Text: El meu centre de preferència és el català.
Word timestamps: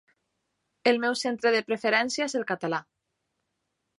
El 0.91 0.97
meu 1.03 1.17
centre 1.19 1.51
de 1.57 1.61
preferència 1.67 2.27
és 2.29 2.35
el 2.41 2.47
català. 2.53 2.83